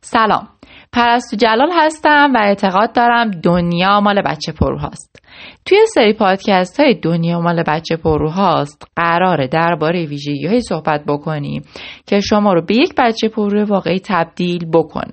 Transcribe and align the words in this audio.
سلام. 0.00 0.48
پرستو 0.92 1.36
جلال 1.36 1.70
هستم 1.72 2.32
و 2.34 2.38
اعتقاد 2.38 2.92
دارم 2.92 3.30
دنیا 3.30 4.00
مال 4.00 4.22
بچه 4.22 4.52
پروهاست 4.52 5.16
توی 5.64 5.78
سری 5.94 6.12
پادکست 6.12 6.80
های 6.80 6.94
دنیا 6.94 7.40
مال 7.40 7.62
بچه 7.62 7.96
پروهاست 7.96 8.88
قراره 8.96 9.48
درباره 9.48 10.06
ویژگی 10.06 10.46
های 10.46 10.60
صحبت 10.60 11.04
بکنیم 11.08 11.62
که 12.06 12.20
شما 12.20 12.52
رو 12.52 12.62
به 12.62 12.74
یک 12.74 12.94
بچه 12.98 13.28
پرو 13.28 13.64
واقعی 13.64 14.00
تبدیل 14.04 14.70
بکن. 14.72 15.10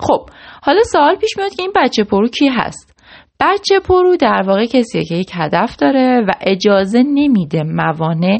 خب 0.00 0.30
حالا 0.62 0.82
سوال 0.82 1.16
پیش 1.16 1.30
میاد 1.38 1.54
که 1.54 1.62
این 1.62 1.72
بچه 1.76 2.04
پرو 2.04 2.28
کی 2.28 2.48
هست؟ 2.48 3.04
بچه 3.40 3.80
پرو 3.80 4.16
در 4.16 4.42
واقع 4.46 4.66
کسیه 4.66 5.04
که 5.04 5.14
یک 5.14 5.30
هدف 5.34 5.76
داره 5.76 6.24
و 6.28 6.32
اجازه 6.40 7.02
نمیده 7.02 7.62
موانع 7.62 8.36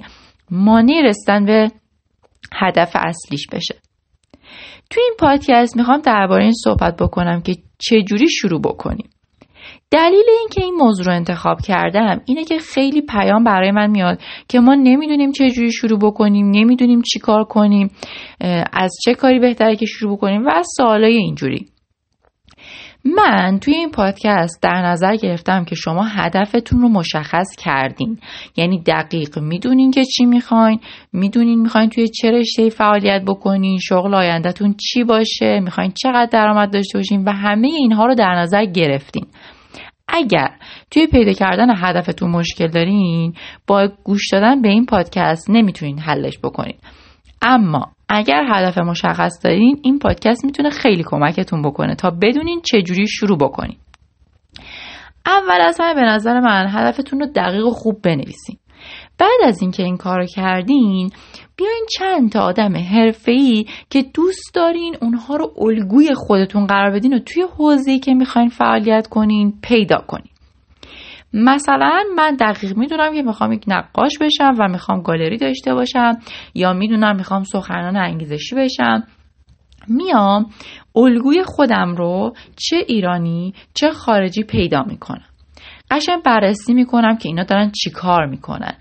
مانع 0.50 1.02
رسیدن 1.04 1.44
به 1.44 1.68
هدف 2.54 2.90
اصلیش 2.94 3.46
بشه. 3.52 3.89
توی 4.90 5.02
این 5.02 5.14
پادکست 5.18 5.76
می‌خوام 5.76 6.00
درباره 6.00 6.44
این 6.44 6.52
صحبت 6.64 6.96
بکنم 6.96 7.40
که 7.40 7.56
چجوری 7.78 8.28
شروع 8.30 8.60
بکنیم. 8.60 9.10
دلیل 9.90 10.24
اینکه 10.38 10.64
این 10.64 10.74
موضوع 10.74 11.06
رو 11.06 11.12
انتخاب 11.12 11.60
کردم 11.60 12.20
اینه 12.24 12.44
که 12.44 12.58
خیلی 12.58 13.02
پیام 13.02 13.44
برای 13.44 13.70
من 13.70 13.90
میاد 13.90 14.18
که 14.48 14.60
ما 14.60 14.74
نمی‌دونیم 14.74 15.32
چجوری 15.32 15.72
شروع 15.72 15.98
بکنیم 15.98 16.50
نمی‌دونیم 16.50 17.02
چی 17.02 17.18
کار 17.18 17.44
کنیم 17.44 17.90
از 18.72 18.96
چه 19.04 19.14
کاری 19.14 19.38
بهتره 19.38 19.76
که 19.76 19.86
شروع 19.86 20.16
بکنیم 20.16 20.46
و 20.46 20.50
از 20.50 20.66
سوالای 20.76 21.16
اینجوری. 21.16 21.66
من 23.16 23.58
توی 23.58 23.74
این 23.74 23.90
پادکست 23.90 24.62
در 24.62 24.82
نظر 24.82 25.16
گرفتم 25.16 25.64
که 25.64 25.74
شما 25.74 26.04
هدفتون 26.04 26.80
رو 26.80 26.88
مشخص 26.88 27.56
کردین. 27.58 28.18
یعنی 28.56 28.82
دقیق 28.86 29.38
می‌دونین 29.38 29.90
که 29.90 30.04
چی 30.04 30.26
می‌خواین 30.26 30.80
می‌دونین 31.12 31.60
می‌خواین 31.60 31.88
توی 31.88 32.08
چه 32.08 32.30
رشته 32.30 32.68
فعالیت 32.68 33.22
بکنین 33.26 33.78
شغل 33.78 34.14
آیندهتون 34.14 34.74
چی 34.74 35.04
باشه 35.04 35.60
می‌خواین 35.60 35.92
چقدر 36.02 36.28
درآمد 36.32 36.72
داشته 36.72 36.98
باشین 36.98 37.24
و 37.24 37.32
همه 37.32 37.68
اینها 37.68 38.06
رو 38.06 38.14
در 38.14 38.34
نظر 38.34 38.64
گرفتین. 38.64 39.26
اگر 40.08 40.50
توی 40.90 41.06
پیدا 41.06 41.32
کردن 41.32 41.66
هدفتون 41.76 42.30
مشکل 42.30 42.66
دارین 42.66 43.34
با 43.66 43.88
گوش 44.04 44.30
دادن 44.32 44.62
به 44.62 44.68
این 44.68 44.86
پادکست 44.86 45.50
نمی‌تونین 45.50 45.98
حلش 45.98 46.38
بکنین. 46.38 46.76
اما 47.42 47.86
اگر 48.12 48.44
هدف 48.48 48.78
مشخص 48.78 49.44
دارین 49.44 49.80
این 49.82 49.98
پادکست 49.98 50.44
می‌تونه 50.44 50.70
خیلی 50.70 51.02
کمکتون 51.06 51.62
بکنه 51.62 51.94
تا 51.94 52.10
بدونین 52.10 52.60
چجوری 52.64 53.06
شروع 53.06 53.38
بکنین. 53.38 53.76
اول 55.26 55.60
از 55.60 55.80
همه 55.80 55.94
به 55.94 56.06
نظر 56.06 56.40
من 56.40 56.66
هدفتون 56.70 57.20
رو 57.20 57.26
دقیق 57.26 57.66
و 57.66 57.70
خوب 57.70 58.02
بنویسین. 58.02 58.56
بعد 59.18 59.40
از 59.44 59.62
اینکه 59.62 59.82
این 59.82 59.96
کار 59.96 60.18
رو 60.18 60.26
کردین 60.26 61.10
بیاین 61.56 61.86
چند 61.98 62.32
تا 62.32 62.40
آدم 62.40 62.76
حرفه‌ای 62.76 63.66
که 63.90 64.02
دوست 64.14 64.54
دارین 64.54 64.96
اونها 65.02 65.36
رو 65.36 65.52
الگوی 65.58 66.14
خودتون 66.14 66.66
قرار 66.66 66.90
بدین 66.90 67.14
و 67.14 67.18
توی 67.18 67.42
حوزه‌ای 67.56 67.98
که 67.98 68.14
می‌خواین 68.14 68.48
فعالیت 68.48 69.06
کنین 69.06 69.54
پیدا 69.62 69.98
کنین. 70.06 70.29
مثلا 71.32 72.04
من 72.16 72.36
دقیق 72.40 72.76
می‌دونم 72.76 73.14
که 73.14 73.22
می‌خوام 73.22 73.52
یک 73.52 73.64
نقاش 73.66 74.12
بشم 74.20 74.54
و 74.58 74.68
می‌خوام 74.68 75.02
گالری 75.02 75.36
داشته 75.36 75.74
باشم 75.74 76.18
یا 76.54 76.72
می‌دونم 76.72 77.16
می‌خوام 77.16 77.44
سخنران 77.44 77.96
انگیزشی 77.96 78.54
بشم. 78.54 79.02
میام 79.88 80.46
الگوی 80.96 81.42
خودم 81.44 81.94
رو 81.94 82.32
چه 82.56 82.76
ایرانی 82.88 83.54
چه 83.74 83.90
خارجی 83.90 84.42
پیدا 84.42 84.82
می‌کنم. 84.82 85.24
قشنگ 85.90 86.22
بررسی 86.22 86.74
می‌کنم 86.74 87.16
که 87.16 87.28
اینا 87.28 87.44
دارن 87.44 87.70
چی 87.70 87.90
کار 87.90 88.26
می‌کنن. 88.26 88.74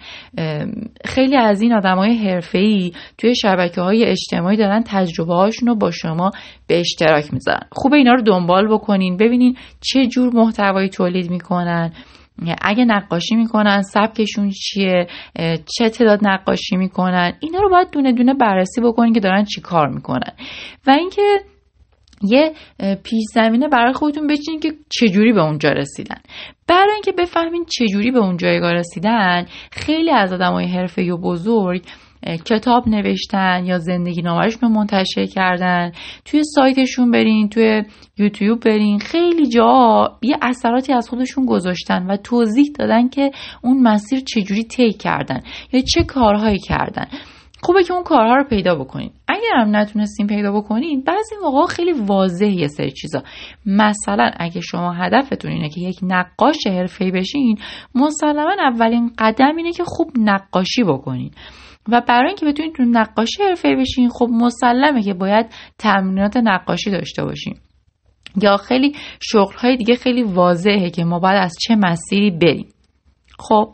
خیلی 1.06 1.36
از 1.36 1.62
این 1.62 1.74
آدم 1.74 1.96
های 1.96 2.18
حرفه‌ای 2.18 2.92
توی 3.18 3.36
شبکه 3.36 3.82
های 3.82 4.06
اجتماعی 4.06 4.58
دارن 4.58 4.84
تجربه 4.88 5.36
هاشون 5.36 5.70
رو 5.70 5.76
با 5.76 5.92
شما 5.92 6.32
به 6.68 6.80
اشتراک 6.80 7.34
می‌ذارن. 7.34 7.68
خوبه 7.72 7.98
اینا 7.98 8.14
رو 8.14 8.22
دنبال 8.22 8.74
بکنین 8.74 9.18
ببینین 9.18 9.58
چه 9.82 10.08
جور 10.08 10.36
محتوایی 10.36 10.90
تولید 10.90 11.32
می‌کنن. 11.32 11.92
اگه 12.62 12.86
نقاشی 12.86 13.36
می‌کنن 13.36 13.82
سبکشون 13.82 14.50
چیه؟ 14.50 15.08
چه 15.78 15.90
تعداد 15.90 16.20
نقاشی 16.22 16.76
می‌کنن؟ 16.76 17.34
اینا 17.40 17.60
رو 17.60 17.70
باید 17.70 17.90
دونه 17.92 18.12
دونه 18.12 18.34
بررسی 18.34 18.82
بکنین 18.82 19.14
که 19.14 19.20
دارن 19.20 19.44
چی 19.44 19.62
کار 19.62 19.88
می‌کنن. 19.88 20.34
و 20.88 20.92
اینکه 20.92 21.40
یه 22.22 22.54
پیش 23.04 23.24
زمینه 23.34 23.68
برای 23.68 23.94
خودتون 23.94 24.28
بچینین 24.28 24.60
که 24.60 24.72
چجوری 24.90 25.34
به 25.34 25.42
اونجا 25.42 25.70
رسیدن. 25.70 26.22
برای 26.68 26.94
اینکه 26.94 27.12
بفهمین 27.12 27.66
چجوری 27.66 28.12
به 28.12 28.20
اون 28.20 28.38
جایگاه 28.38 28.74
رسیدن 28.74 29.46
خیلی 29.72 30.12
از 30.12 30.34
آدمای 30.34 30.68
حرفه 30.68 31.14
و 31.14 31.18
بزرگ 31.18 31.84
کتاب 32.46 32.90
نوشتن 32.90 33.66
یا 33.66 33.78
زندگی 33.78 34.22
نامرشون 34.22 34.62
رو 34.62 34.76
منتشر 34.76 35.26
کردن. 35.26 35.92
توی 36.26 36.44
سایتشون 36.56 37.12
برین 37.12 37.50
توی 37.50 37.84
یوتیوب 38.18 38.60
برین. 38.60 39.00
خیلی 39.00 39.50
جا 39.50 40.04
یه 40.22 40.38
اثراتی 40.42 40.94
از 40.94 41.10
خودشون 41.10 41.46
گذاشتن 41.46 42.06
و 42.08 42.18
توضیح 42.18 42.72
دادن 42.80 43.10
که 43.10 43.32
اون 43.64 43.82
مسیر 43.82 44.20
چجوری 44.20 44.64
طی 44.64 44.92
کردن 44.92 45.40
یا 45.74 45.82
چه 45.82 46.04
کارهایی 46.04 46.60
کردن. 46.60 47.08
خوبه 47.62 47.84
که 47.84 47.94
اون 47.94 48.04
کارها 48.04 48.36
رو 48.36 48.44
پیدا 48.44 48.76
بکنین. 48.76 49.12
اگر 49.28 49.56
هم 49.56 49.76
نتونستین 49.76 50.28
پیدا 50.28 50.52
بکنین 50.52 51.04
بعضی 51.08 51.36
موقع 51.44 51.66
خیلی 51.66 51.92
واضح 51.92 52.48
یه 52.48 52.68
سری 52.68 52.92
چیزا. 52.92 53.24
مثلا 53.66 54.32
اگه 54.38 54.62
شما 54.62 54.94
هدفتون 54.94 55.52
اینه 55.52 55.70
که 55.70 55.82
یک 55.82 56.00
نقاش 56.04 56.68
حرفه‌ای 56.68 57.12
بشین 57.12 57.58
مسلما 57.96 58.56
اولین 58.60 59.12
قدم 59.18 59.56
اینه 59.58 59.72
که 59.72 59.84
خوب 59.84 60.12
نقاشی 60.18 60.84
بکنین. 60.84 61.32
و 61.92 62.02
برای 62.08 62.28
اینکه 62.28 62.46
بتونید 62.46 62.76
تو 62.76 62.84
نقاشی 62.84 63.44
حرفه‌ای 63.44 63.76
بشین 63.76 64.10
خب 64.10 64.28
مسلمه 64.32 65.04
که 65.04 65.14
باید 65.14 65.46
تمرینات 65.78 66.38
نقاشی 66.38 66.92
داشته 66.92 67.24
باشین 67.24 67.56
یا 68.42 68.58
خیلی 68.58 68.96
شغل 69.20 69.56
های 69.56 69.78
دیگه 69.78 69.96
خیلی 69.96 70.24
واضحه 70.24 70.90
که 70.90 71.04
ما 71.04 71.20
باید 71.20 71.44
از 71.44 71.56
چه 71.62 71.76
مسیری 71.76 72.32
بریم. 72.32 72.68
خب 73.40 73.74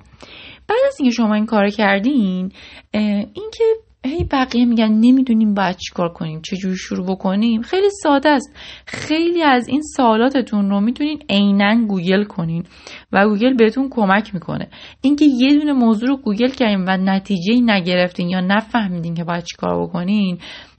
بعد 0.68 0.80
از 0.88 0.96
اینکه 1.00 1.16
شما 1.16 1.34
این 1.34 1.46
کار 1.46 1.70
کردین 1.70 2.52
اینکه 2.92 3.64
هی 4.06 4.24
بقیه 4.24 4.66
میگن 4.66 4.92
نمی‌دونیم 4.92 5.54
باید 5.54 5.78
چیکار 5.78 6.10
کنیم 6.10 6.42
چجوری 6.42 6.78
شروع 6.78 7.06
بکنیم. 7.08 7.62
خیلی 7.62 7.90
ساده 8.04 8.30
است. 8.30 8.56
خیلی 8.86 9.42
از 9.44 9.68
این 9.68 9.82
سوالاتتون 9.82 10.70
رو 10.70 10.82
می‌تونین 10.82 11.20
عینا 11.30 11.86
گوگل 11.88 12.24
کنین 12.24 12.64
و 13.12 13.28
گوگل 13.28 13.54
بهتون 13.54 13.90
کمک 13.92 14.34
می‌کنه. 14.34 14.68
اینکه 15.02 15.26
یه 15.26 15.54
دونه 15.54 15.74
موضوع 15.74 16.10
رو 16.10 16.18
گوگل 16.18 16.50
کردین 16.50 16.86
و 16.88 16.98
نتیجه 16.98 17.62
نگرفتین 17.62 18.30
یا 18.30 18.40
نفهمیدین 18.40 19.14
که 19.14 19.24
باید 19.24 19.44
چیکار 19.44 19.84
بکنین 19.84 20.38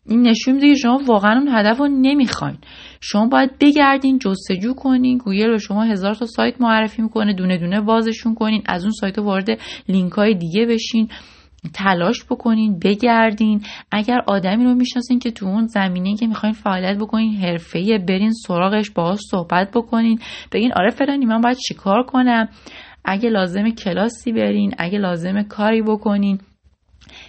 این 0.09 0.23
نشون 0.23 0.55
میده 0.55 0.69
که 0.69 0.75
شما 0.75 1.01
واقعا 1.07 1.39
اون 1.39 1.49
هدف 1.49 1.79
رو 1.79 1.89
نمی‌خواین. 1.89 2.59
شما 3.01 3.27
باید 3.27 3.51
بگردین 3.61 4.19
جستجو 4.19 4.75
کنین. 4.75 5.19
گوگل 5.19 5.51
به 5.51 5.59
شما 5.59 5.83
هزار 5.83 6.15
تا 6.15 6.27
سایت 6.27 6.61
معرفی 6.61 7.03
می‌کنه 7.03 7.35
دونه 7.35 7.59
دونه 7.59 7.81
بازشون 7.81 8.35
کنین 8.35 8.63
از 8.67 8.83
اون 8.83 8.93
سایت 9.01 9.19
وارد 9.19 9.59
لینک 9.89 10.13
های 10.13 10.35
دیگه 10.35 10.67
بشین. 10.67 11.09
تلاش 11.75 12.25
بکنین 12.25 12.79
بگردین. 12.85 13.63
اگر 13.91 14.23
آدمی 14.27 14.65
رو 14.65 14.75
می‌شناسین 14.75 15.19
که 15.19 15.31
تو 15.31 15.47
اون 15.47 15.67
زمینه 15.67 16.17
که 16.17 16.27
می‌خواین 16.27 16.53
فعالیت 16.53 16.97
بکنین 16.99 17.37
حرفه‌ای 17.37 17.99
برین 17.99 18.33
سراغش 18.33 18.91
باهاش 18.91 19.19
صحبت 19.31 19.71
بکنین. 19.75 20.21
بگین 20.53 20.73
آره 20.77 20.91
فلانی 20.91 21.27
من 21.27 21.41
باید 21.41 21.57
چیکار 21.69 22.03
کنم؟ 22.03 22.49
اگه 23.05 23.29
لازم 23.29 23.71
کلاسی 23.71 24.33
برین 24.33 24.75
اگه 24.79 24.99
لازم 24.99 25.43
کاری 25.43 25.83
بکنین. 25.83 26.39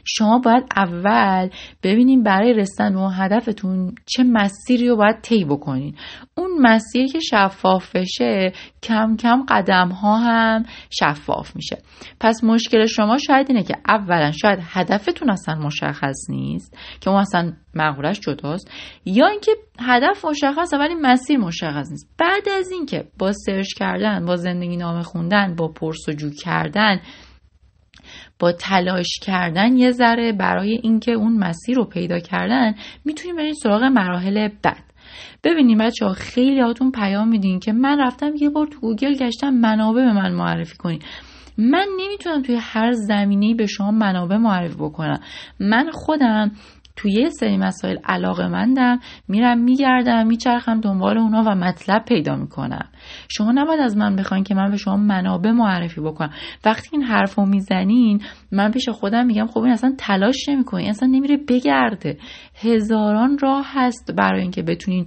شما 0.08 0.40
باید 0.40 0.64
اول 0.76 1.50
ببینین 1.84 2.24
برای 2.24 2.54
رسیدن 2.54 2.94
به 2.94 3.00
اون 3.00 3.14
هدفتون 3.16 3.96
چه 4.06 4.24
مسیری 4.24 4.88
رو 4.88 4.96
باید 4.96 5.22
طی 5.22 5.46
بکنین. 5.46 5.96
اون 6.36 6.50
مسیری 6.62 7.08
که 7.08 7.20
شفاف 7.20 7.96
بشه 7.96 8.54
کم 8.84 9.16
کم 9.16 9.46
قدم 9.50 9.90
ها 9.90 10.18
هم 10.18 10.64
شفاف 11.00 11.56
میشه. 11.56 11.78
پس 12.20 12.44
مشکل 12.44 12.86
شما 12.86 13.18
شاید 13.18 13.46
اینه 13.50 13.64
که 13.64 13.76
اولا 13.88 14.32
شاید 14.32 14.60
هدفتون 14.62 15.30
اصلا 15.30 15.56
مشخص 15.56 16.30
نیست 16.30 16.78
که 17.02 17.10
اون 17.10 17.20
اصلا 17.20 17.54
مغورش 17.76 18.20
جداست 18.20 18.72
یا 19.06 19.28
اینکه 19.28 19.52
هدف 19.80 20.26
مشخصه 20.26 20.78
ولی 20.78 20.96
مسیر 21.02 21.38
مشخص 21.38 21.92
نیست. 21.92 22.10
بعد 22.18 22.50
از 22.50 22.72
اینکه 22.72 23.08
با 23.20 23.32
سرچ 23.32 23.74
کردن 23.74 24.26
با 24.26 24.36
زندگی 24.36 24.78
نامه 24.78 25.04
خوندن 25.04 25.56
با 25.56 25.68
پرسجو 25.68 26.30
کردن 26.44 27.00
با 28.40 28.52
تلاش 28.52 29.08
کردن 29.22 29.78
یه 29.78 29.92
ذره 29.92 30.32
برای 30.32 30.80
اینکه 30.84 31.12
اون 31.12 31.38
مسیر 31.38 31.76
رو 31.76 31.86
پیدا 31.86 32.20
کردن 32.20 32.76
می‌تونیم 33.06 33.36
بریم 33.36 33.54
سراغ 33.54 33.84
مراحل 33.84 34.50
بعد. 34.64 34.84
ببینیم 35.44 35.78
بچه 35.78 36.06
ها 36.06 36.14
خیلی 36.14 36.60
هاتون 36.60 36.92
پیام 36.92 37.28
میدین 37.28 37.60
که 37.60 37.74
من 37.74 38.00
رفتم 38.00 38.32
یه 38.42 38.50
بار 38.50 38.68
تو 38.68 38.80
گوگل 38.80 39.14
گشتم 39.14 39.50
منابع 39.50 40.02
به 40.02 40.14
من 40.14 40.34
معرفی 40.34 40.78
کنین. 40.78 41.02
من 41.58 41.86
نمی‌تونم 42.00 42.42
توی 42.42 42.58
هر 42.62 42.92
زمینه‌ای 42.92 43.54
به 43.54 43.66
شما 43.66 43.92
منابع 43.92 44.38
معرفی 44.38 44.76
بکنم. 44.76 45.20
من 45.60 45.90
خودم 45.92 46.52
توی 46.98 47.12
یه 47.12 47.30
سری 47.30 47.58
مسائل 47.58 47.98
علاقه 48.04 48.48
مندم 48.48 49.00
میرم 49.28 49.60
میگردم 49.60 50.28
میچرخم 50.28 50.82
دنبال 50.82 51.18
اونا 51.18 51.44
و 51.48 51.56
مطلب 51.56 52.06
پیدا 52.06 52.36
می‌کنم. 52.36 52.90
شما 53.30 53.52
نباید 53.52 53.80
از 53.80 53.98
من 53.98 54.16
بخواین 54.16 54.44
که 54.44 54.56
من 54.56 54.72
به 54.72 54.78
شما 54.78 54.98
منابع 54.98 55.52
معرفی 55.52 56.02
بکنم. 56.02 56.34
وقتی 56.66 56.90
این 56.92 57.04
حرف 57.04 57.36
رو 57.36 57.46
می‌زنین 57.46 58.22
من 58.52 58.72
پیش 58.72 58.90
خودم 58.90 59.26
میگم 59.26 59.48
خب 59.48 59.60
این 59.60 59.74
اصلا 59.74 59.94
تلاش 59.98 60.50
نمی‌کنین 60.50 60.90
اصلا 60.90 61.10
نمیره 61.10 61.38
بگرده. 61.48 62.18
هزاران 62.62 63.38
راه 63.38 63.66
هست 63.68 64.12
برای 64.18 64.42
اینکه 64.42 64.62
بتونین 64.64 65.06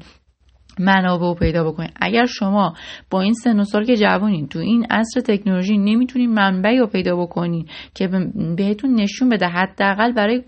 منابع 0.81 1.27
رو 1.27 1.35
پیدا 1.35 1.71
بکنین 1.71 1.91
اگر 2.01 2.27
شما 2.27 2.75
با 3.11 3.21
این 3.21 3.33
سن 3.33 3.61
و 3.61 3.65
سال 3.65 3.85
که 3.85 3.97
جوانین 3.97 4.49
تو 4.49 4.59
این 4.59 4.87
عصر 4.91 5.21
تکنولوژی 5.21 5.79
نمی‌تونین 5.79 6.31
منبعی 6.31 6.79
رو 6.79 6.87
پیدا 6.87 7.17
بکنین 7.17 7.67
که 7.95 8.09
بهتون 8.57 8.95
نشون 8.95 9.29
بده 9.29 9.47
حداقل 9.47 10.13
برای 10.13 10.43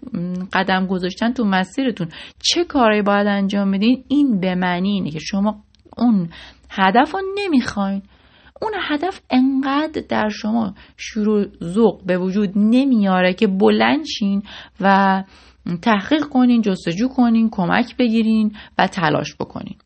قدم 0.52 0.87
گذاشتن 0.87 1.32
تو 1.32 1.44
مسیرتون 1.44 2.08
چه 2.38 2.64
کارایی 2.64 3.02
باید 3.02 3.26
انجام 3.26 3.70
بدین 3.70 4.05
این 4.08 4.40
به 4.40 4.55
معنی 4.55 4.90
اینه 4.90 5.11
که 5.11 5.19
شما 5.19 5.62
اون 5.99 6.29
هدف 6.70 7.14
رو 7.14 7.20
نمی‌خواین. 7.38 8.02
اون 8.62 8.73
هدف 8.88 9.20
انقدر 9.31 10.02
در 10.08 10.28
شما 10.28 10.75
شروع 10.96 11.46
ذوق 11.62 12.06
به 12.06 12.19
وجود 12.19 12.50
نمیاره 12.56 13.35
که 13.35 13.46
بلند 13.46 14.05
شین 14.05 14.43
و 14.81 15.25
تحقیق 15.82 16.25
کنین 16.25 16.62
جستجو 16.62 17.08
کنین 17.08 17.49
کمک 17.50 17.96
بگیرین 17.96 18.52
و 18.78 18.87
تلاش 18.87 19.37
بکنین. 19.40 19.76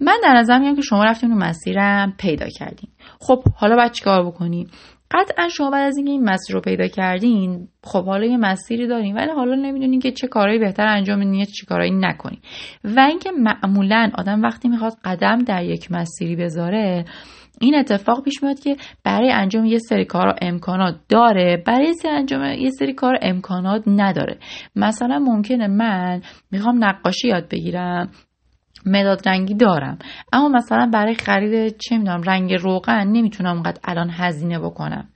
من 0.00 0.18
در 0.22 0.34
نظر 0.34 0.58
میگم 0.58 0.76
که 0.76 0.82
شما 0.82 1.04
رفتین 1.04 1.30
رو 1.30 1.36
مسیرم 1.36 2.14
پیدا 2.18 2.46
کردین. 2.48 2.90
خب 3.20 3.42
حالا 3.56 3.76
باید 3.76 3.92
چیکار 3.92 4.26
بکنیم؟ 4.26 4.70
قطعا 5.10 5.48
شما 5.48 5.70
بعد 5.70 5.86
از 5.86 5.96
اینکه 5.96 6.12
این 6.12 6.24
مسیر 6.24 6.56
رو 6.56 6.60
پیدا 6.60 6.88
کردین 6.88 7.68
خب 7.84 8.04
حالا 8.04 8.26
یه 8.26 8.36
مسیری 8.36 8.86
دارین 8.86 9.16
ولی 9.16 9.30
حالا 9.30 9.54
نمی‌دونین 9.54 10.00
که 10.00 10.12
چه 10.12 10.26
کارهایی 10.26 10.58
بهتر 10.58 10.86
انجام 10.86 11.20
بدین 11.20 11.34
یا 11.34 11.44
چه 11.44 11.66
کارهایی 11.68 11.92
نکنین. 11.94 12.40
و 12.84 13.00
اینکه 13.00 13.30
معمولا 13.30 14.10
آدم 14.14 14.42
وقتی 14.42 14.68
می‌خواد 14.68 14.92
قدم 15.04 15.38
در 15.38 15.64
یک 15.64 15.92
مسیری 15.92 16.36
بذاره 16.36 17.04
این 17.60 17.74
اتفاق 17.74 18.24
پیش 18.24 18.42
میاد 18.42 18.60
که 18.60 18.76
برای 19.04 19.30
انجام 19.32 19.64
یه 19.64 19.78
سری 19.78 20.04
کار 20.04 20.34
امکانات 20.42 20.94
داره 21.08 21.62
برای 21.66 21.94
سری 21.94 22.12
انجام 22.12 22.44
یه 22.44 22.70
سری 22.70 22.92
کار 22.92 23.18
امکانات 23.22 23.82
نداره. 23.86 24.38
مثلا 24.76 25.18
ممکنه 25.18 25.66
من 25.66 26.20
می‌خوام 26.50 26.84
نقاشی 26.84 27.28
یاد 27.28 27.48
بگیرم 27.50 28.10
مداد 28.86 29.28
رنگی 29.28 29.54
دارم. 29.54 29.98
اما 30.32 30.48
مثلا 30.48 30.90
برای 30.92 31.14
خرید 31.14 31.76
چه 31.76 31.98
می‌دونم 31.98 32.22
رنگ 32.22 32.54
روغن 32.54 33.06
نمی‌تونم 33.06 33.52
اونقدر 33.54 33.80
الان 33.84 34.10
هزینه 34.12 34.58
بکنم. 34.58 35.08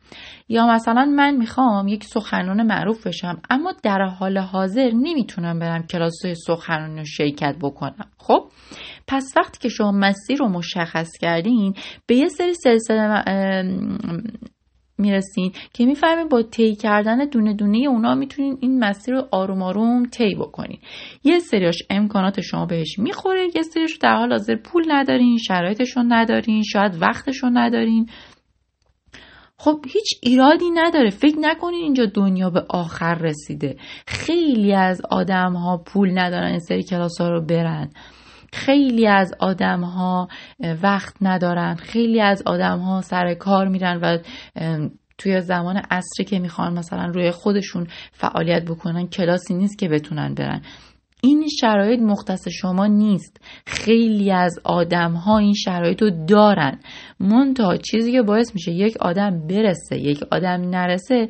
یا 0.48 0.66
مثلا 0.66 1.04
من 1.04 1.36
می‌خوام 1.36 1.88
یک 1.88 2.04
سخنران 2.04 2.62
معروف 2.66 3.06
بشم 3.06 3.40
اما 3.50 3.72
در 3.82 4.02
حال 4.02 4.38
حاضر 4.38 4.90
نمی‌تونم 4.94 5.58
برم 5.58 5.82
کلاس 5.82 6.22
سخنرانی 6.46 6.98
رو 6.98 7.04
شرکت 7.04 7.56
بکنم. 7.62 8.06
خب 8.18 8.44
پس 9.06 9.34
وقتی 9.36 9.58
که 9.58 9.68
شما 9.68 9.92
مسیر 9.92 10.38
رو 10.38 10.48
مشخص 10.48 11.10
کردین 11.20 11.74
به 12.06 12.14
یه 12.14 12.28
سری 12.28 12.54
سلسله 12.54 13.22
می‌رسین 15.02 15.52
که 15.72 15.86
می‌فهمین 15.86 16.28
با 16.28 16.42
طی 16.42 16.74
کردن 16.74 17.24
دونه 17.24 17.54
دونه 17.54 17.78
اونا 17.88 18.14
می‌تونین 18.14 18.58
این 18.60 18.78
مسیر 18.84 19.14
رو 19.14 19.28
آروم 19.30 19.62
آروم 19.62 20.06
طی 20.06 20.34
بکنین. 20.34 20.78
یه 21.24 21.38
سریاش 21.38 21.82
امکانات 21.90 22.40
شما 22.40 22.66
بهش 22.66 22.98
می‌خوره 22.98 23.48
یه 23.54 23.62
سریش 23.62 23.96
در 23.96 24.16
حال 24.16 24.32
حاضر 24.32 24.56
پول 24.56 24.84
ندارین 24.88 25.38
شرایطشون 25.38 26.12
ندارین 26.12 26.62
شاید 26.62 27.02
وقتشون 27.02 27.58
ندارین. 27.58 28.06
خب 29.56 29.84
هیچ 29.88 30.08
ایرادی 30.22 30.70
نداره. 30.74 31.10
فکر 31.10 31.38
نکنین 31.38 31.82
اینجا 31.82 32.06
دنیا 32.06 32.50
به 32.50 32.64
آخر 32.70 33.14
رسیده. 33.14 33.76
خیلی 34.06 34.74
از 34.74 35.02
آدم 35.10 35.52
ها 35.52 35.76
پول 35.86 36.18
ندارن 36.18 36.50
این 36.50 36.58
سری 36.58 36.82
کلاس 36.82 37.20
ها 37.20 37.28
رو 37.28 37.46
برن. 37.46 37.90
خیلی 38.52 39.06
از 39.06 39.34
آدم 39.38 39.80
ها 39.80 40.28
وقت 40.82 41.14
ندارن. 41.20 41.74
خیلی 41.74 42.20
از 42.20 42.42
آدم 42.46 42.78
ها 42.78 43.00
سر 43.00 43.34
کار 43.34 43.68
میرن 43.68 44.00
و 44.02 44.18
توی 45.18 45.40
زمان 45.40 45.76
عصری 45.76 46.24
که 46.24 46.38
می‌خوان 46.38 46.78
مثلا 46.78 47.06
روی 47.06 47.30
خودشون 47.30 47.86
فعالیت 48.12 48.64
بکنن 48.64 49.06
کلاسی 49.06 49.54
نیست 49.54 49.78
که 49.78 49.88
بتونن 49.88 50.34
برن. 50.34 50.62
این 51.24 51.48
شرایط 51.60 52.00
مختص 52.00 52.48
شما 52.48 52.86
نیست. 52.86 53.40
خیلی 53.66 54.30
از 54.30 54.58
آدم 54.64 55.12
ها 55.12 55.38
این 55.38 55.54
شرایط 55.54 56.02
رو 56.02 56.10
دارن. 56.26 56.80
منتها 57.20 57.76
چیزی 57.76 58.12
که 58.12 58.22
باعث 58.22 58.54
میشه 58.54 58.72
یک 58.72 58.96
آدم 58.96 59.46
برسه 59.46 59.98
یک 59.98 60.22
آدم 60.30 60.70
نرسه 60.70 61.28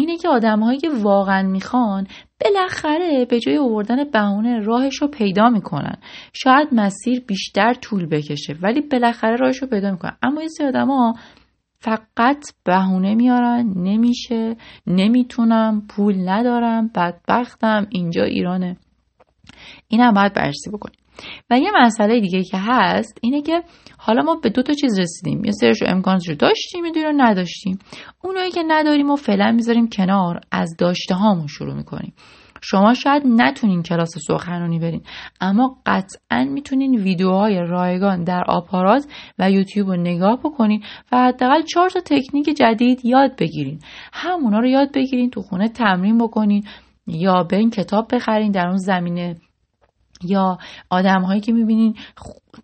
اینه 0.00 0.16
که 0.16 0.28
آدمهایی 0.28 0.78
که 0.78 0.88
واقعا 0.90 1.42
می‌خوان 1.42 2.06
بالاخره 2.44 3.24
به 3.24 3.40
جای 3.40 3.58
آوردن 3.58 4.04
بهونه 4.04 4.58
راهش 4.58 4.96
رو 4.96 5.08
پیدا 5.08 5.48
می‌کنن. 5.48 5.96
شاید 6.32 6.68
مسیر 6.72 7.20
بیشتر 7.20 7.74
طول 7.74 8.06
بکشه 8.06 8.56
ولی 8.62 8.80
بالاخره 8.80 9.36
راهش 9.36 9.56
رو 9.56 9.68
پیدا 9.68 9.90
می‌کنن. 9.90 10.16
اما 10.22 10.42
یه 10.42 10.48
سری 10.48 10.78
ها 10.78 11.14
فقط 11.78 12.44
بهونه 12.64 13.14
میارن 13.14 13.72
نمیشه 13.76 14.56
نمی‌تونم 14.86 15.82
پول 15.88 16.28
ندارم 16.28 16.90
بدبختم 16.94 17.86
اینجا 17.90 18.24
ایرانه. 18.24 18.76
این 19.88 20.00
هم 20.00 20.14
باید 20.14 20.34
بررسی 20.34 20.70
بکنیم. 20.70 20.99
و 21.50 21.58
یه 21.58 21.70
مسئله 21.74 22.20
دیگه 22.20 22.42
که 22.42 22.58
هست 22.60 23.18
اینه 23.22 23.42
که 23.42 23.62
حالا 23.98 24.22
ما 24.22 24.34
به 24.34 24.50
دو 24.50 24.62
تا 24.62 24.72
چیز 24.72 24.98
رسیدیم. 24.98 25.44
یه 25.44 25.52
سرش 25.52 25.82
امکانش 25.86 26.28
رو 26.28 26.34
داشتیم 26.34 26.84
یه 26.84 27.04
رو 27.04 27.12
نداشتیم. 27.16 27.78
اونایی 28.24 28.50
که 28.50 28.62
نداریم 28.68 29.10
و 29.10 29.16
فعلا 29.16 29.52
می‌ذاریم 29.52 29.88
کنار 29.88 30.40
از 30.52 30.76
داشته 30.78 31.14
هامون 31.14 31.46
شروع 31.46 31.74
می‌کنیم. 31.74 32.12
شما 32.62 32.94
شاید 32.94 33.22
نتونین 33.26 33.82
کلاس 33.82 34.10
سخنرانی 34.28 34.78
برین 34.78 35.02
اما 35.40 35.76
قطعا 35.86 36.44
می‌تونین 36.44 36.94
ویدیوهای 36.94 37.58
رایگان 37.58 38.24
در 38.24 38.44
آپارات 38.48 39.06
و 39.38 39.50
یوتیوب 39.50 39.88
رو 39.88 39.96
نگاه 39.96 40.38
بکنین 40.38 40.82
و 41.12 41.16
حداقل 41.16 41.62
چهار 41.62 41.90
تا 41.90 42.00
تکنیک 42.00 42.56
جدید 42.56 43.04
یاد 43.04 43.36
بگیرین. 43.38 43.78
همونا 44.12 44.58
رو 44.58 44.66
یاد 44.66 44.92
بگیرین 44.94 45.30
تو 45.30 45.42
خونه 45.42 45.68
تمرین 45.68 46.18
بکنین 46.18 46.64
یا 47.06 47.42
به 47.42 47.56
این 47.56 47.70
کتاب 47.70 48.14
بخرین 48.14 48.52
در 48.52 48.66
اون 48.66 48.76
زمینه 48.76 49.36
یا 50.24 50.58
آدم 50.90 51.22
هایی 51.22 51.40
که 51.40 51.52
می‌بینین 51.52 51.94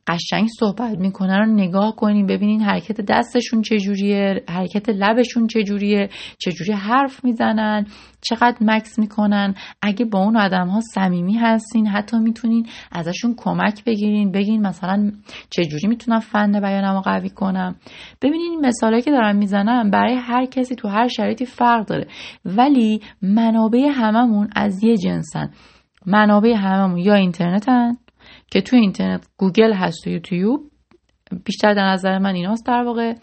قشنگ 0.06 0.48
صحبت 0.60 0.98
می‌کنن 0.98 1.38
رو 1.38 1.46
نگاه 1.46 1.96
کنین 1.96 2.26
ببینین 2.26 2.60
حرکت 2.62 3.00
دستشون 3.00 3.62
چجوریه 3.62 4.44
حرکت 4.48 4.88
لبشون 4.88 5.46
چجوریه 5.46 6.08
چجوری 6.38 6.72
حرف 6.72 7.24
می‌زنن 7.24 7.86
چقدر 8.20 8.56
مکس 8.60 8.98
می‌کنن. 8.98 9.54
اگه 9.82 10.04
با 10.04 10.18
اون 10.18 10.36
آدم 10.36 10.68
ها 10.68 10.80
صمیمی 10.94 11.34
هستین 11.34 11.86
حتی 11.86 12.18
می‌تونین 12.18 12.66
ازشون 12.92 13.34
کمک 13.36 13.84
بگیرین 13.84 14.32
بگین 14.32 14.66
مثلا 14.66 15.12
چجوری 15.50 15.88
می‌تونم 15.88 16.20
فن 16.20 16.60
بیانم 16.60 17.00
قوی 17.00 17.30
کنم. 17.30 17.76
ببینین 18.22 18.50
این 18.50 18.66
مثالی 18.66 19.02
که 19.02 19.10
دارم 19.10 19.36
می‌زنم 19.36 19.90
برای 19.90 20.14
هر 20.14 20.44
کسی 20.46 20.74
تو 20.74 20.88
هر 20.88 21.08
شرایطی 21.08 21.46
فرق 21.46 21.86
داره. 21.86 22.06
ولی 22.44 23.00
منابع 23.22 23.88
هممون 23.92 24.48
از 24.56 24.84
یه 24.84 24.96
جنسن. 24.96 25.50
منابع 26.06 26.54
هممون 26.56 26.98
یا 26.98 27.14
اینترنتن 27.14 27.92
که 28.50 28.60
تو 28.60 28.76
اینترنت 28.76 29.26
گوگل 29.36 29.72
هست 29.72 30.06
و 30.06 30.10
یوتیوب. 30.10 30.60
بیشتر 31.44 31.74
در 31.74 31.92
نظر 31.92 32.18
من 32.18 32.34
ایناست 32.34 32.66
در 32.66 32.82
واقع. 32.82 33.14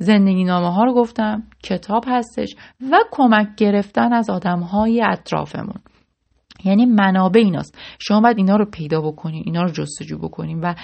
زندگی 0.00 0.44
نامه 0.44 0.74
ها 0.74 0.84
رو 0.84 0.94
گفتم 0.94 1.42
کتاب 1.62 2.04
هستش 2.06 2.54
و 2.90 2.98
کمک 3.10 3.48
گرفتن 3.56 4.12
از 4.12 4.30
آدم 4.30 4.60
های 4.60 5.02
اطرافمون. 5.02 5.80
یعنی 6.64 6.86
منابع 6.86 7.40
ایناست. 7.40 7.78
شما 7.98 8.20
باید 8.20 8.38
اینا 8.38 8.56
رو 8.56 8.64
پیدا 8.64 9.00
بکنین 9.00 9.42
اینا 9.46 9.62
رو 9.62 9.70
جستجو 9.70 10.18
بکنین 10.18 10.60
و 10.60 10.74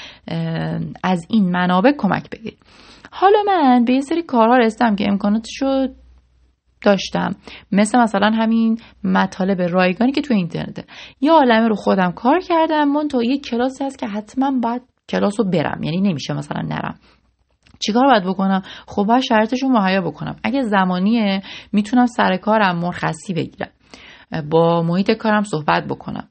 از 1.02 1.26
این 1.28 1.50
منابع 1.50 1.92
کمک 1.98 2.30
بگیرید 2.30 2.58
حالا 3.16 3.38
من 3.46 3.84
به 3.84 3.92
یه 3.92 4.00
سری 4.00 4.22
کارها 4.22 4.56
رسیدم 4.56 4.96
که 4.96 5.04
امکاناتش 5.08 5.62
رو 5.62 5.88
داشتم. 6.84 7.34
مثل 7.72 7.98
مثلا 7.98 8.30
همین 8.30 8.78
مطالب 9.04 9.62
رایگانی 9.62 10.12
که 10.12 10.20
تو 10.20 10.34
اینترنته. 10.34 10.84
یه 11.20 11.32
عالمه 11.32 11.68
رو 11.68 11.74
خودم 11.74 12.12
کار 12.12 12.40
کردم. 12.40 12.88
من 12.88 13.08
تو 13.08 13.22
یه 13.22 13.38
کلاسی 13.38 13.84
هست 13.84 13.98
که 13.98 14.06
حتما 14.06 14.52
باید 14.62 14.82
کلاس 15.08 15.40
رو 15.40 15.50
برم. 15.50 15.82
یعنی 15.82 16.00
نمیشه 16.00 16.34
مثلا 16.34 16.62
نرم. 16.62 16.98
چیکار 17.78 18.06
باید 18.06 18.24
بکنم؟ 18.24 18.62
خب 18.86 19.02
باید 19.02 19.22
شرطش 19.22 19.62
رو 19.62 19.68
مهیا 19.68 20.00
بکنم. 20.00 20.36
اگه 20.44 20.62
زمانیه 20.62 21.42
می‌تونم 21.72 22.06
سر 22.06 22.36
کارم 22.36 22.78
مرخصی 22.78 23.34
بگیرم. 23.34 23.70
با 24.50 24.82
محیط 24.82 25.10
کارم 25.10 25.42
صحبت 25.42 25.84
بکنم. 25.84 26.28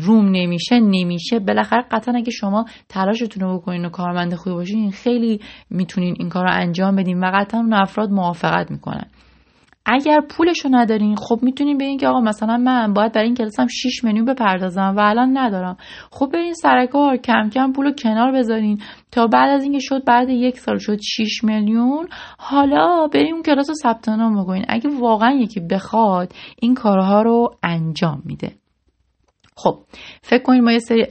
روم 0.00 0.28
نمیشه 0.28 0.80
نمیشه. 0.80 1.38
بالاخره 1.38 1.84
قطعا 1.90 2.14
اگه 2.14 2.30
شما 2.30 2.64
تلاشتون 2.88 3.48
رو 3.48 3.58
بکنین 3.58 3.84
و 3.84 3.88
کارمند 3.88 4.34
خوبی 4.34 4.56
باشین 4.56 4.90
خیلی 4.90 5.40
می‌تونین 5.70 6.14
این 6.18 6.28
کار 6.28 6.44
رو 6.44 6.50
انجام 6.52 6.96
بدین 6.96 7.24
و 7.24 7.30
قطعا 7.34 7.60
اون 7.60 7.74
افراد 7.74 8.10
موافقت 8.10 8.70
می‌کنن. 8.70 9.06
اگر 9.86 10.20
پولشو 10.20 10.68
ندارین 10.72 11.16
خب 11.16 11.38
می‌تونین 11.42 11.78
بگین 11.78 11.98
که 11.98 12.08
آقا 12.08 12.20
مثلا 12.20 12.56
من 12.56 12.92
باید 12.92 13.12
برای 13.12 13.26
این 13.26 13.34
کلاسم 13.34 13.66
6 13.66 14.04
میلیون 14.04 14.24
بپردازم 14.24 14.94
و 14.96 15.00
الان 15.00 15.38
ندارم. 15.38 15.76
خب 16.10 16.30
برین 16.32 16.54
سر 16.54 16.86
کار 16.86 17.16
کم 17.16 17.48
کم 17.48 17.72
پولو 17.72 17.92
کنار 17.92 18.32
بذارین 18.32 18.78
تا 19.12 19.26
بعد 19.26 19.50
از 19.50 19.62
اینکه 19.62 19.78
شد 19.80 20.04
بعد 20.04 20.28
یک 20.28 20.58
سال 20.58 20.78
شد 20.78 20.98
6 21.02 21.44
میلیون 21.44 22.08
حالا 22.38 23.06
بریم 23.06 23.34
اون 23.34 23.42
کلاس 23.42 23.68
رو 23.68 23.74
ثبت 23.74 24.08
نام 24.08 24.42
بکنین. 24.42 24.64
اگه 24.68 24.90
واقعا 25.00 25.30
یکی 25.30 25.60
بخواد 25.60 26.32
این 26.62 26.74
کارها 26.74 27.22
رو 27.22 27.54
انجام 27.62 28.22
میده. 28.24 28.52
خب 29.56 29.78
فکر 30.22 30.42
کنید 30.42 30.62
ما 30.62 30.72
یه 30.72 30.78
سری 30.78 31.06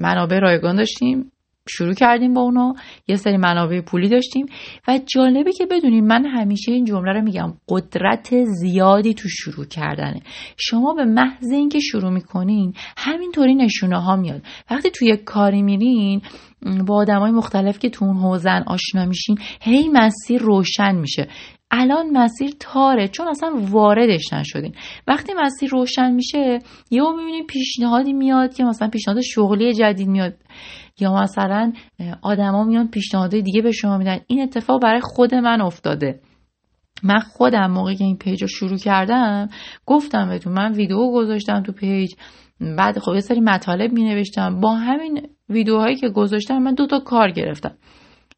منابع 0.00 0.38
رایگان 0.38 0.76
داشتیم. 0.76 1.30
شروع 1.68 1.94
کردیم 1.94 2.34
با 2.34 2.40
اونا 2.40 2.74
یه 3.08 3.16
سری 3.16 3.36
منابع 3.36 3.80
پولی 3.80 4.08
داشتیم. 4.08 4.46
و 4.88 5.00
جالبه 5.06 5.52
که 5.52 5.66
بدونیم 5.66 6.06
من 6.06 6.26
همیشه 6.26 6.72
این 6.72 6.84
جمله 6.84 7.12
رو 7.12 7.22
میگم 7.22 7.54
قدرت 7.68 8.44
زیادی 8.44 9.14
تو 9.14 9.28
شروع 9.28 9.66
کردنه. 9.66 10.20
شما 10.56 10.94
به 10.94 11.04
محض 11.04 11.50
اینکه 11.52 11.80
شروع 11.80 12.10
می‌کنین 12.10 12.74
همینطوری 12.96 13.54
نشونه 13.54 14.00
ها 14.00 14.16
میاد. 14.16 14.42
وقتی 14.70 14.90
توی 14.90 15.16
کاری 15.16 15.62
میرین 15.62 16.22
با 16.86 16.96
آدمای 16.96 17.30
مختلف 17.30 17.78
که 17.78 17.90
تو 17.90 18.04
اون 18.04 18.16
حوزن 18.16 18.64
آشنا 18.66 19.04
میشین 19.04 19.38
هی 19.60 19.88
مسیر 19.92 20.42
روشن 20.42 20.94
میشه. 20.94 21.28
الان 21.76 22.10
مسیر 22.10 22.50
تاره 22.60 23.08
چون 23.08 23.28
اصلا 23.28 23.52
واردش 23.54 24.32
نشدین. 24.32 24.74
وقتی 25.06 25.32
مسیر 25.36 25.70
روشن 25.70 26.12
میشه 26.12 26.58
یهو 26.90 27.16
می‌بینید 27.16 27.46
پیشنهادی 27.46 28.12
میاد 28.12 28.54
که 28.54 28.64
مثلا 28.64 28.88
پیشنهاد 28.88 29.20
شغلی 29.20 29.74
جدید 29.74 30.08
میاد. 30.08 30.34
یا 31.00 31.14
مثلا 31.14 31.72
آدما 32.22 32.64
میان 32.64 32.88
پیشنهادهای 32.88 33.42
دیگه 33.42 33.62
به 33.62 33.70
شما 33.70 33.98
میدن. 33.98 34.18
این 34.26 34.42
اتفاق 34.42 34.82
برای 34.82 35.00
خود 35.00 35.34
من 35.34 35.60
افتاده. 35.60 36.20
من 37.02 37.18
خودم 37.18 37.70
موقعی 37.70 37.96
که 37.96 38.04
این 38.04 38.16
page 38.16 38.42
رو 38.42 38.48
شروع 38.48 38.78
کردم 38.78 39.48
گفتم 39.86 40.28
بهتون 40.28 40.52
من 40.52 40.72
ویدیو 40.72 41.10
گذاشتم 41.12 41.62
تو 41.62 41.72
page. 41.72 42.14
بعد 42.78 42.98
خب 42.98 43.14
یه 43.14 43.20
سری 43.20 43.40
مطالب 43.40 43.92
می 43.92 44.04
نوشتم 44.04 44.60
با 44.60 44.74
همین 44.74 45.28
ویدیوهایی 45.48 45.96
که 45.96 46.08
گذاشتم 46.08 46.58
من 46.58 46.74
دو 46.74 46.86
تا 46.86 46.98
کار 46.98 47.30
گرفتم. 47.30 47.74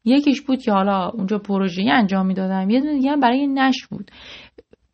یکیش 0.05 0.41
بود 0.41 0.61
که 0.61 0.71
حالا 0.71 1.09
اونجا 1.09 1.39
پروژه 1.39 1.81
انجام 1.91 2.25
می‌دادم. 2.25 2.69
یه 2.69 2.79
دونه 2.79 2.93
دیگه 2.93 3.15
برای 3.15 3.47
نش 3.47 3.87
بود. 3.89 4.11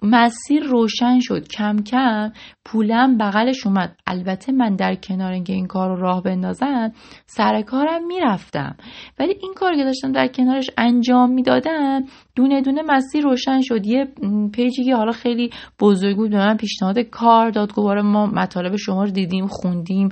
مسیر 0.04 0.64
روشن 0.64 1.20
شد. 1.20 1.48
کم 1.48 1.78
کم 1.78 2.32
پولم 2.66 3.18
بغلش 3.18 3.66
اومد. 3.66 3.96
البته 4.08 4.52
من 4.52 4.76
در 4.76 4.96
کنار 4.96 5.32
اینکه 5.32 5.54
این 5.54 5.68
کار 5.68 5.90
رو 5.90 6.02
راه 6.02 6.24
بندازم 6.24 6.92
سر 7.26 7.62
کارم 7.62 8.08
می‌رفتم. 8.08 8.76
ولی 9.20 9.36
این 9.42 9.54
کار 9.56 9.76
که 9.76 9.84
داشتم 9.84 10.12
در 10.12 10.28
کنارش 10.28 10.70
انجام 10.78 11.32
می‌دادم 11.32 12.04
دونه 12.36 12.62
دونه 12.62 12.82
مسیر 12.88 13.24
روشن 13.24 13.62
شد. 13.62 13.86
یه 13.86 14.08
پیجی 14.54 14.84
که 14.84 14.96
حالا 14.96 15.12
خیلی 15.12 15.50
بزرگ 15.80 16.16
بود 16.16 16.32
به 16.32 16.38
من 16.38 16.58
پیشنهاد 16.58 17.00
کار 17.00 17.50
داد. 17.50 17.74
گفت 17.74 17.98
ما 18.04 18.26
مطالب 18.26 18.76
شما 18.76 19.04
رو 19.04 19.12
دیدیم 19.12 19.48
خوندیم. 19.48 20.10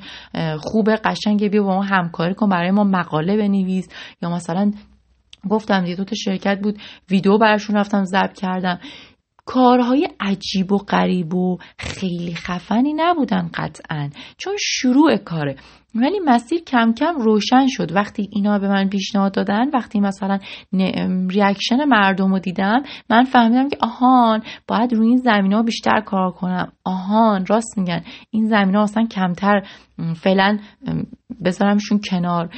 خوبه 0.60 0.95
قشنگه 0.95 1.50
بیا 1.50 1.63
با 1.63 1.75
ما 1.75 1.83
همکاری 1.83 2.33
کن 2.33 2.50
برای 2.50 2.71
ما 2.71 2.83
مقاله 2.83 3.38
بنویس. 3.38 3.89
یا 4.21 4.29
مثلا 4.29 4.71
گفتم 5.50 5.95
دو 5.95 6.03
تا 6.03 6.15
شرکت 6.15 6.60
بود. 6.63 6.77
ویدیو 7.10 7.38
براشون 7.38 7.75
رفتم 7.75 8.03
ضبط 8.03 8.33
کردم. 8.33 8.79
کارهای 9.45 10.10
عجیب 10.19 10.71
و 10.71 10.77
غریب 10.77 11.33
و 11.33 11.57
خیلی 11.77 12.36
خفنی 12.36 12.93
نبودن 12.93 13.50
قطعا. 13.53 14.10
چون 14.38 14.55
شروع 14.60 15.17
کاره. 15.17 15.55
ولی 15.95 16.19
مسیر 16.25 16.62
کم 16.63 16.93
کم 16.93 17.15
روشن 17.17 17.67
شد. 17.67 17.95
وقتی 17.95 18.29
اینا 18.31 18.60
به 18.60 18.67
من 18.67 18.89
پیشنهاد 18.89 19.33
دادن 19.33 19.69
وقتی 19.69 20.00
مثلا 20.00 20.39
reaction 21.29 21.86
مردم 21.86 22.31
رو 22.31 22.39
دیدم 22.39 22.83
من 23.10 23.24
فهمیدم 23.24 23.69
که 23.69 23.77
آهان 23.81 24.43
باید 24.67 24.93
روی 24.93 25.07
این 25.07 25.17
زمینه 25.17 25.53
ها 25.53 25.63
بیشتر 25.63 26.01
کار 26.01 26.31
کنم. 26.31 26.71
آهان 26.86 27.45
راست 27.45 27.77
میگن. 27.77 28.03
این 28.29 28.48
زمینه 28.48 28.75
ها 28.75 28.83
اصلا 28.83 29.05
کمتر 29.05 29.62
فعلا 30.15 30.60
بذارمشون 31.45 32.00
کنار. 32.10 32.50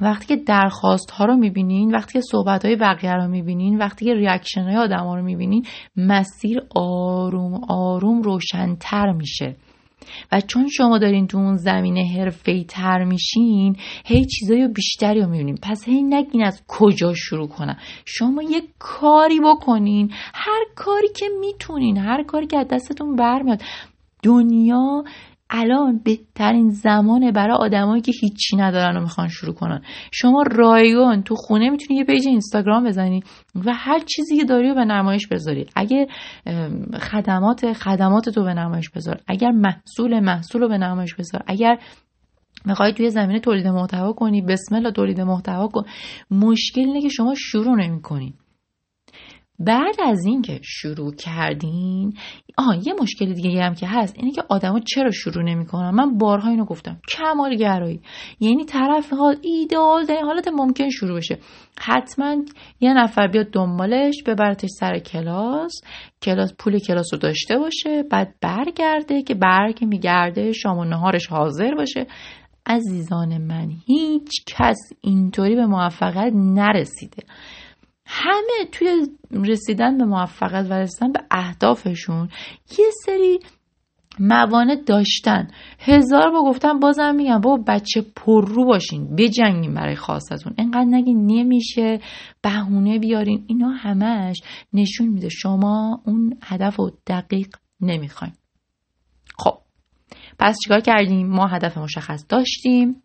وقتی 0.00 0.26
که 0.26 0.36
درخواست 0.36 1.10
ها 1.10 1.24
رو 1.24 1.36
می‌بینین 1.36 1.94
وقتی 1.94 2.12
که 2.12 2.20
صحبت 2.20 2.64
های 2.64 2.76
بقیه 2.76 3.14
رو 3.14 3.28
می‌بینین 3.28 3.78
وقتی 3.78 4.04
که 4.04 4.14
reaction 4.14 4.62
های 4.62 4.76
آدم 4.76 5.04
ها 5.04 5.16
رو 5.16 5.22
می‌بینین 5.22 5.66
مسیر 5.96 6.62
آروم 6.76 7.60
آروم 7.68 8.22
روشنتر 8.22 9.12
میشه. 9.12 9.56
و 10.32 10.40
چون 10.40 10.68
شما 10.68 10.98
دارین 10.98 11.26
تو 11.26 11.38
اون 11.38 11.56
زمینه 11.56 12.04
حرفه‌ای 12.18 12.64
تر 12.64 13.04
میشین 13.04 13.76
هی 14.04 14.24
چیزای 14.24 14.68
بیشتری 14.68 15.20
رو 15.20 15.28
می‌بینین. 15.28 15.58
پس 15.62 15.88
هی 15.88 16.02
نگین 16.02 16.44
از 16.44 16.62
کجا 16.68 17.14
شروع 17.14 17.48
کنم 17.48 17.76
شما 18.04 18.42
یه 18.42 18.62
کاری 18.78 19.40
بکنین. 19.40 20.10
هر 20.34 20.64
کاری 20.76 21.08
که 21.16 21.26
می‌تونین 21.40 21.98
هر 21.98 22.22
کاری 22.22 22.46
که 22.46 22.58
از 22.58 22.68
دستتون 22.68 23.16
برمیاد. 23.16 23.62
دنیا 24.22 25.04
الان 25.50 26.00
بهترین 26.04 26.70
زمانه 26.70 27.32
برای 27.32 27.56
آدمایی 27.56 28.02
که 28.02 28.12
هیچی 28.20 28.56
ندارن 28.56 28.96
و 28.96 29.00
می‌خوان 29.00 29.28
شروع 29.28 29.54
کنن. 29.54 29.82
شما 30.12 30.42
رایگان 30.42 31.22
تو 31.22 31.34
خونه 31.34 31.70
می‌تونی 31.70 31.98
یه 31.98 32.04
پیج 32.04 32.28
اینستاگرام 32.28 32.84
بزنی 32.84 33.22
و 33.54 33.72
هر 33.74 33.98
چیزی 33.98 34.36
که 34.36 34.44
داری 34.44 34.68
رو 34.68 34.74
به 34.74 34.84
نمایش 34.84 35.26
بذاری. 35.26 35.66
اگر 35.76 36.06
خدمات 37.00 37.72
خدمات 37.72 38.28
تو 38.28 38.44
به 38.44 38.54
نمایش 38.54 38.90
بذار. 38.90 39.20
اگر 39.28 39.50
محصول 39.50 40.20
محصول 40.20 40.62
رو 40.62 40.68
به 40.68 40.78
نمایش 40.78 41.14
بذار. 41.14 41.42
اگر 41.46 41.78
می‌خوای 42.64 42.92
توی 42.92 43.10
زمینه 43.10 43.40
تولید 43.40 43.66
محتوا 43.66 44.12
کنی 44.12 44.42
بسم 44.42 44.74
الله 44.74 44.92
تولید 44.92 45.20
محتوا 45.20 45.68
کن. 45.68 45.82
مشکل 46.30 46.80
اینه 46.80 47.00
که 47.02 47.08
شما 47.08 47.34
شروع 47.36 47.76
نمی‌کنی. 47.76 48.34
بعد 49.58 49.94
از 50.04 50.24
اینکه 50.26 50.60
شروع 50.62 51.14
کردین 51.14 52.12
آها 52.58 52.74
یه 52.74 52.94
مشکل 53.00 53.32
دیگه 53.32 53.62
هم 53.62 53.74
که 53.74 53.86
هست 53.86 54.14
اینه 54.18 54.30
که 54.30 54.42
آدما 54.48 54.80
چرا 54.80 55.10
شروع 55.10 55.44
نمی‌کنن؟ 55.44 55.90
من 55.90 56.18
بارها 56.18 56.50
اینو 56.50 56.64
گفتم 56.64 57.00
کمال 57.08 57.56
گرایی 57.56 58.00
یعنی 58.40 58.64
طرف 58.64 59.12
حال 59.12 59.36
ایدئال 59.42 60.04
در 60.04 60.20
حالت 60.20 60.48
ممکن 60.48 60.90
شروع 60.90 61.16
بشه. 61.16 61.38
حتما 61.80 62.36
یه 62.80 62.92
نفر 62.94 63.26
بیاد 63.26 63.50
دنبالش 63.50 64.22
ببرتش 64.26 64.68
سر 64.80 64.98
کلاس 64.98 65.72
کلاس 66.22 66.54
پول 66.58 66.78
کلاس 66.78 67.12
رو 67.12 67.18
داشته 67.18 67.58
باشه 67.58 68.02
بعد 68.02 68.34
برگرده 68.40 69.22
که 69.22 69.34
برگ 69.34 69.84
میگرده 69.84 70.52
شام 70.52 70.78
و 70.78 70.84
نهارش 70.84 71.26
حاضر 71.26 71.74
باشه. 71.74 72.06
عزیزان 72.66 73.38
من 73.38 73.68
هیچ 73.86 74.44
کس 74.46 74.92
اینطوری 75.00 75.54
به 75.54 75.66
موفقیت 75.66 76.32
نرسیده. 76.34 77.22
همه 78.06 78.64
توی 78.72 79.06
رسیدن 79.32 79.98
به 79.98 80.04
موفقیت 80.04 80.66
و 80.70 80.72
رسیدن 80.72 81.12
به 81.12 81.20
اهدافشون 81.30 82.28
یه 82.78 82.90
سری 83.04 83.38
موانع 84.20 84.76
داشتن. 84.86 85.48
هزار 85.78 86.30
با 86.30 86.42
گفتم 86.42 86.80
بازم 86.80 87.14
میگم 87.14 87.40
بابا 87.40 87.62
بچه 87.68 88.02
پررو 88.16 88.64
باشین 88.64 89.16
بجنگین 89.16 89.74
برای 89.74 89.96
خواستتون 89.96 90.54
اینقدر 90.58 90.84
نگین 90.84 91.26
نمیشه 91.26 92.00
بهونه 92.42 92.98
بیارین. 92.98 93.44
اینا 93.46 93.68
همش 93.68 94.36
نشون 94.72 95.08
میده 95.08 95.28
شما 95.28 96.02
اون 96.06 96.38
هدف 96.42 96.76
رو 96.76 96.90
دقیق 97.06 97.48
نمی‌خواین. 97.80 98.34
خب 99.38 99.58
پس 100.38 100.56
چیکار 100.64 100.80
کردیم؟ 100.80 101.26
ما 101.26 101.46
هدف 101.46 101.78
مشخص 101.78 102.24
داشتیم. 102.28 103.02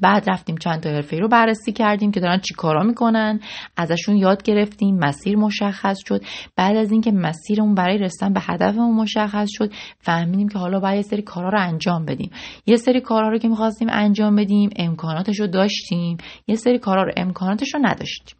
بعد 0.00 0.30
رفتیم 0.30 0.56
چند 0.56 0.80
تا 0.80 0.90
حرفه 0.90 1.18
رو 1.18 1.28
بررسی 1.28 1.72
کردیم 1.72 2.10
که 2.10 2.20
دارن 2.20 2.38
چی 2.38 2.54
کارا 2.54 2.82
می‌کنن. 2.82 3.40
ازشون 3.76 4.16
یاد 4.16 4.42
گرفتیم 4.42 4.98
مسیر 4.98 5.36
مشخص 5.36 5.96
شد. 6.08 6.20
بعد 6.56 6.76
از 6.76 6.92
اینکه 6.92 7.12
مسیرمون 7.12 7.74
برای 7.74 7.98
رسیدن 7.98 8.32
به 8.32 8.40
هدفمون 8.42 8.94
مشخص 8.94 9.48
شد 9.50 9.72
فهمیدیم 9.98 10.48
که 10.48 10.58
حالا 10.58 10.80
باید 10.80 10.96
یه 10.96 11.02
سری 11.02 11.22
کارا 11.22 11.48
رو 11.48 11.60
انجام 11.60 12.04
بدیم. 12.04 12.30
یه 12.66 12.76
سری 12.76 13.00
کارا 13.00 13.28
رو 13.28 13.38
که 13.38 13.48
می‌خواستیم 13.48 13.88
انجام 13.90 14.36
بدیم 14.36 14.70
امکاناتش 14.76 15.40
رو 15.40 15.46
داشتیم. 15.46 16.16
یه 16.46 16.56
سری 16.56 16.78
کارا 16.78 17.02
رو 17.02 17.12
امکاناتش 17.16 17.74
رو 17.74 17.80
نداشتیم. 17.82 18.36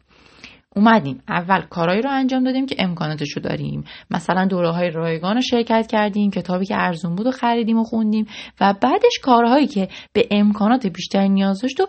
اومدیم. 0.75 1.23
اول 1.29 1.61
کارهایی 1.61 2.01
رو 2.01 2.09
انجام 2.11 2.43
دادیم 2.43 2.65
که 2.65 2.75
امکاناتش 2.79 3.37
داریم. 3.37 3.83
مثلا 4.11 4.45
دوره 4.45 4.71
های 4.71 4.89
رایگان 4.89 5.35
رو 5.35 5.41
شرکت 5.41 5.87
کردیم 5.87 6.31
کتابی 6.31 6.65
که 6.65 6.75
ارزون 6.77 7.15
بود 7.15 7.27
و 7.27 7.31
خریدیم 7.31 7.79
و 7.79 7.83
خوندیم 7.83 8.25
و 8.61 8.73
بعدش 8.81 9.19
کارهایی 9.23 9.67
که 9.67 9.87
به 10.13 10.27
امکانات 10.31 10.87
بیشتری 10.87 11.29
نیاز 11.29 11.61
داشت 11.61 11.79
و 11.79 11.87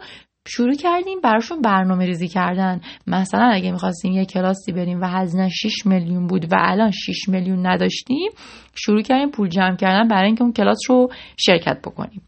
شروع 0.49 0.75
کردیم 0.75 1.21
براشون 1.21 1.61
برنامه 1.63 2.07
ریزی 2.07 2.29
کردن. 2.29 2.81
مثلا 3.07 3.51
اگه 3.53 3.73
می‌خواستیم 3.73 4.13
یه 4.13 4.25
کلاسی 4.25 4.73
بریم 4.73 5.01
و 5.01 5.05
هزینه 5.05 5.49
6 5.49 5.87
میلیون 5.87 6.27
بود 6.27 6.45
و 6.45 6.57
الان 6.59 6.91
6 6.91 7.29
میلیون 7.29 7.67
نداشتیم 7.67 8.31
شروع 8.75 9.03
کردیم 9.03 9.31
پول 9.31 9.49
جمع 9.49 9.77
کردن 9.77 10.09
برای 10.09 10.27
اینکه 10.27 10.43
اون 10.43 10.53
کلاس 10.53 10.79
رو 10.89 11.09
شرکت 11.37 11.79
بکنیم. 11.85 12.23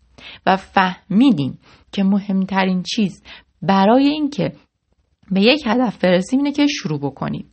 و 0.46 0.56
فهمیدیم 0.56 1.58
که 1.92 2.02
مهمترین 2.04 2.82
چیز 2.82 3.22
برای 3.62 4.08
اینکه 4.08 4.52
به 5.30 5.40
یک 5.40 5.62
هدف 5.66 6.04
برسیم 6.04 6.38
اینه 6.38 6.52
که 6.52 6.66
شروع 6.66 7.00
بکنیم. 7.00 7.50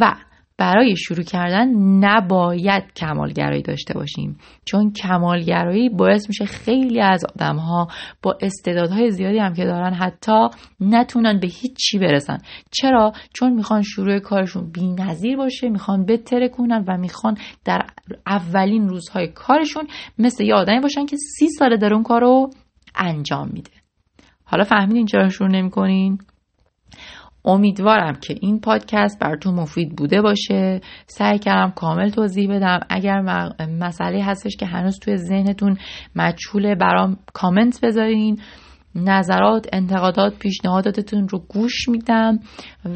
و 0.00 0.16
برای 0.58 0.96
شروع 0.96 1.22
کردن 1.22 1.68
نباید 2.04 2.84
کمالگرایی 2.96 3.62
داشته 3.62 3.94
باشیم 3.94 4.38
چون 4.64 4.92
کمالگرایی 4.92 5.88
باعث 5.88 6.28
میشه 6.28 6.44
خیلی 6.44 7.00
از 7.00 7.24
آدم 7.24 7.56
ها 7.56 7.88
با 8.22 8.38
استعدادهای 8.40 9.10
زیادی 9.10 9.38
هم 9.38 9.54
که 9.54 9.64
دارن 9.64 9.94
حتی 9.94 10.48
نتونن 10.80 11.40
به 11.40 11.46
هیچ 11.46 11.76
چی 11.76 11.98
برسن. 11.98 12.38
چرا؟ 12.70 13.12
چون 13.34 13.52
می‌خوان 13.52 13.82
شروع 13.82 14.18
کارشون 14.18 14.72
نظیر 14.98 15.36
باشه 15.36 15.68
می‌خوان 15.68 16.06
بتره 16.06 16.48
کنن 16.48 16.84
و 16.88 16.96
می‌خوان 16.96 17.36
در 17.64 17.86
اولین 18.26 18.88
روزهای 18.88 19.28
کارشون 19.28 19.86
مثل 20.18 20.44
یه 20.44 20.54
آدمی 20.54 20.80
باشن 20.80 21.06
که 21.06 21.16
سی 21.16 21.48
ساله 21.48 21.76
در 21.76 21.94
اون 21.94 22.02
کارو 22.02 22.50
انجام 22.94 23.50
میده. 23.52 23.70
حالا 24.44 24.64
فهمیدین 24.64 25.06
چرا 25.06 25.28
شروع 25.28 25.50
نمی‌کنین؟ 25.50 26.18
امیدوارم 27.46 28.14
که 28.14 28.34
این 28.40 28.60
پادکست 28.60 29.18
براتون 29.18 29.54
مفید 29.54 29.96
بوده 29.96 30.22
باشه. 30.22 30.80
سعی 31.06 31.38
کردم 31.38 31.70
کامل 31.70 32.10
توضیح 32.10 32.56
بدم. 32.56 32.80
اگر 32.90 33.20
مسئله 33.80 34.24
هستش 34.24 34.56
که 34.56 34.66
هنوز 34.66 34.98
توی 34.98 35.16
ذهنتون 35.16 35.76
مجهوله 36.16 36.74
برام 36.74 37.16
کامنت 37.32 37.80
بذارین. 37.82 38.40
نظرات 38.94 39.66
انتقادات 39.72 40.38
پیشنهاداتتون 40.38 41.28
رو 41.28 41.38
گوش 41.48 41.88
میدم 41.88 42.38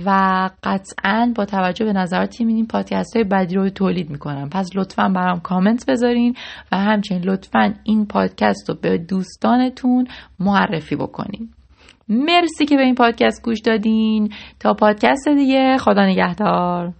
و 0.07 0.51
قطعا 0.63 1.33
با 1.37 1.45
توجه 1.45 1.85
به 1.85 1.93
نظراتی 1.93 2.45
میدیم 2.45 2.67
پادکست 2.67 3.17
های 3.17 3.25
بعدی 3.25 3.55
رو 3.55 3.71
تولید 3.71 4.11
می‌کنم. 4.11 4.49
پس 4.49 4.71
لطفا 4.75 5.09
برام 5.09 5.41
کامنت 5.41 5.85
بذارین 5.89 6.35
و 6.73 6.77
همچنین 6.77 7.23
لطفا 7.25 7.75
این 7.85 8.07
پادکست 8.07 8.69
رو 8.69 8.77
به 8.83 8.99
دوستانتون 8.99 10.07
معرفی 10.39 10.97
بکنین. 10.97 11.51
مرسی 12.11 12.67
که 12.67 12.77
به 12.77 12.83
این 12.83 12.95
پادکست 12.95 13.45
گوش 13.45 13.61
دادین. 13.61 14.33
تا 14.61 14.75
پادکست 14.75 15.29
دیگه 15.29 15.77
خدا 15.79 16.07
نگهدار. 16.07 16.93